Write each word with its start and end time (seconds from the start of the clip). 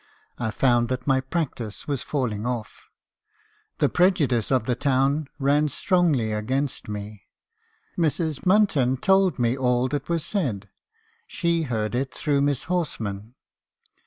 I 0.39 0.49
found 0.49 0.89
that 0.89 1.05
my 1.05 1.21
practice 1.21 1.87
was 1.87 2.01
falling 2.01 2.43
off. 2.43 2.87
The 3.77 3.87
prejudice 3.87 4.51
of 4.51 4.65
the 4.65 4.73
town 4.73 5.27
ran 5.37 5.69
strongly 5.69 6.31
against 6.31 6.89
me. 6.89 7.27
Mrs. 7.99 8.43
Munton 8.43 8.99
told 8.99 9.37
me 9.37 9.55
all 9.55 9.87
that 9.89 10.09
was 10.09 10.25
said. 10.25 10.69
She 11.27 11.61
heard 11.61 11.93
it 11.93 12.11
through 12.11 12.41
Miss 12.41 12.63
Horsman. 12.63 13.35